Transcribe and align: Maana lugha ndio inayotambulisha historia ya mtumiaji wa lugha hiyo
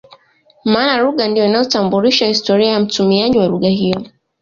Maana 0.65 0.97
lugha 0.97 1.27
ndio 1.27 1.45
inayotambulisha 1.45 2.25
historia 2.27 2.71
ya 2.71 2.79
mtumiaji 2.79 3.37
wa 3.37 3.47
lugha 3.47 3.67
hiyo 3.69 4.05